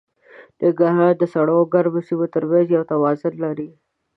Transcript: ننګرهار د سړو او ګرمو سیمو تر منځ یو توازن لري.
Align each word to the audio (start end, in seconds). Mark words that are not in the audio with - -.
ننګرهار 0.59 1.13
د 1.17 1.23
سړو 1.33 1.55
او 1.59 1.65
ګرمو 1.73 2.01
سیمو 2.07 2.25
تر 2.33 2.43
منځ 2.49 2.67
یو 2.75 2.83
توازن 2.91 3.33
لري. 3.43 3.69